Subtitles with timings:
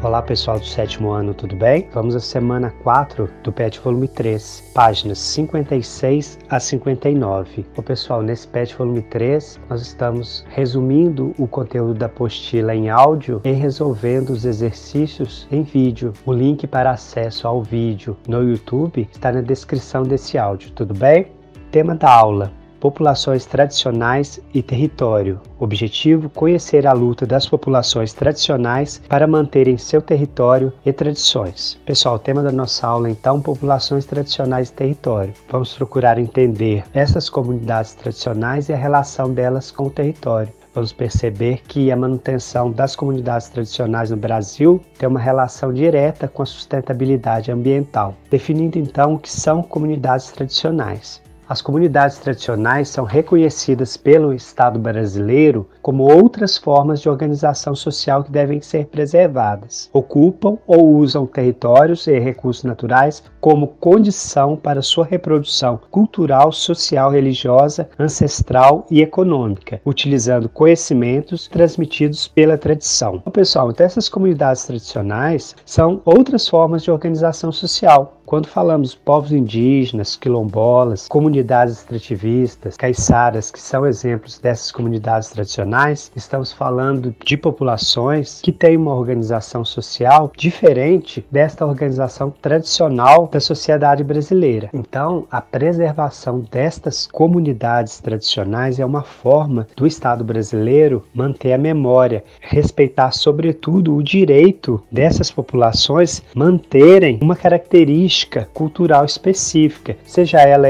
[0.00, 1.88] Olá pessoal do sétimo ano, tudo bem?
[1.92, 7.66] Vamos à semana 4 do PET volume 3, páginas 56 a 59.
[7.76, 13.40] Ô pessoal, nesse PET volume 3, nós estamos resumindo o conteúdo da apostila em áudio
[13.42, 16.12] e resolvendo os exercícios em vídeo.
[16.24, 21.26] O link para acesso ao vídeo no YouTube está na descrição desse áudio, tudo bem?
[21.72, 25.40] Tema da aula: populações tradicionais e território.
[25.58, 31.78] Objetivo: conhecer a luta das populações tradicionais para manterem seu território e tradições.
[31.84, 35.34] Pessoal, o tema da nossa aula então, populações tradicionais e território.
[35.50, 41.60] Vamos procurar entender essas comunidades tradicionais e a relação delas com o território vamos perceber
[41.66, 47.50] que a manutenção das comunidades tradicionais no Brasil tem uma relação direta com a sustentabilidade
[47.50, 48.14] ambiental.
[48.30, 51.20] Definindo então o que são comunidades tradicionais.
[51.48, 58.30] As comunidades tradicionais são reconhecidas pelo Estado brasileiro como outras formas de organização social que
[58.30, 59.88] devem ser preservadas.
[59.90, 67.88] Ocupam ou usam territórios e recursos naturais como condição para sua reprodução cultural, social, religiosa,
[67.98, 73.16] ancestral e econômica, utilizando conhecimentos transmitidos pela tradição.
[73.22, 79.32] Então, pessoal, então essas comunidades tradicionais são outras formas de organização social quando falamos povos
[79.32, 81.37] indígenas, quilombolas, comunidades
[81.78, 88.94] extrativistas, caiçaras, que são exemplos dessas comunidades tradicionais, estamos falando de populações que têm uma
[88.94, 94.70] organização social diferente desta organização tradicional da sociedade brasileira.
[94.72, 102.24] Então, a preservação destas comunidades tradicionais é uma forma do Estado brasileiro manter a memória,
[102.40, 110.68] respeitar, sobretudo, o direito dessas populações manterem uma característica cultural específica, seja ela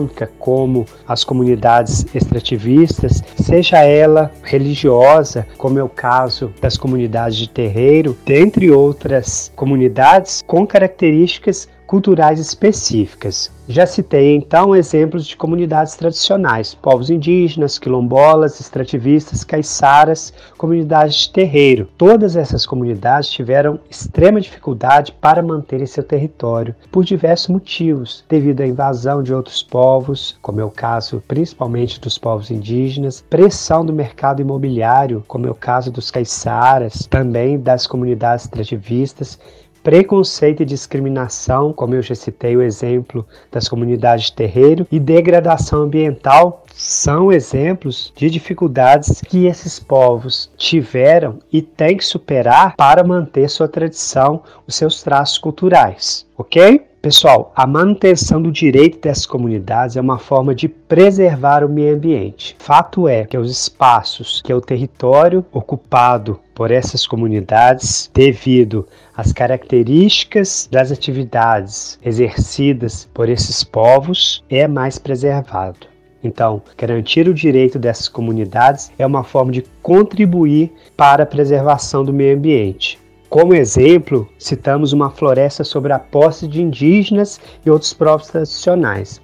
[0.00, 7.48] econômica, como as comunidades extrativistas, seja ela religiosa, como é o caso das comunidades de
[7.48, 13.50] terreiro, dentre outras comunidades com características culturais específicas.
[13.66, 21.88] Já citei então exemplos de comunidades tradicionais, povos indígenas, quilombolas, extrativistas, caiçaras, comunidades de terreiro.
[21.98, 28.66] Todas essas comunidades tiveram extrema dificuldade para manterem seu território por diversos motivos, devido à
[28.68, 34.40] invasão de outros povos, como é o caso principalmente dos povos indígenas, pressão do mercado
[34.40, 39.40] imobiliário, como é o caso dos caiçaras, também das comunidades extrativistas,
[39.82, 45.82] preconceito e discriminação, como eu já citei o exemplo das comunidades de terreiro, e degradação
[45.82, 53.48] ambiental são exemplos de dificuldades que esses povos tiveram e têm que superar para manter
[53.48, 56.89] sua tradição, os seus traços culturais, ok?
[57.02, 62.54] Pessoal, a manutenção do direito dessas comunidades é uma forma de preservar o meio ambiente.
[62.58, 69.32] Fato é que os espaços, que é o território ocupado por essas comunidades, devido às
[69.32, 75.86] características das atividades exercidas por esses povos, é mais preservado.
[76.22, 82.12] Então, garantir o direito dessas comunidades é uma forma de contribuir para a preservação do
[82.12, 82.99] meio ambiente.
[83.30, 89.20] Como exemplo, citamos uma floresta sobre a posse de indígenas e outros povos tradicionais.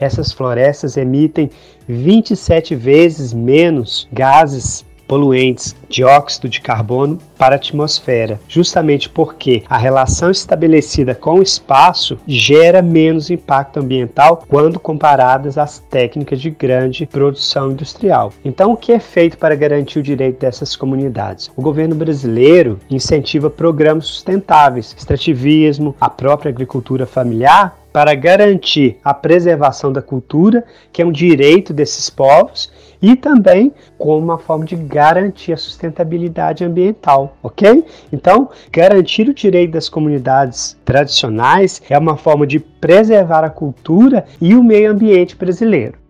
[0.00, 1.48] Essas florestas emitem
[1.88, 10.30] 27 vezes menos gases poluentes, dióxido de carbono, para a atmosfera, justamente porque a relação
[10.30, 17.70] estabelecida com o espaço gera menos impacto ambiental quando comparadas às técnicas de grande produção
[17.70, 18.32] industrial.
[18.44, 21.50] Então, o que é feito para garantir o direito dessas comunidades?
[21.56, 29.90] O governo brasileiro incentiva programas sustentáveis, extrativismo, a própria agricultura familiar para garantir a preservação
[29.90, 30.62] da cultura,
[30.92, 32.70] que é um direito desses povos,
[33.00, 37.86] e também como uma forma de garantir a sustentabilidade ambiental, ok?
[38.12, 44.54] Então, garantir o direito das comunidades tradicionais é uma forma de preservar a cultura e
[44.54, 46.05] o meio ambiente brasileiro.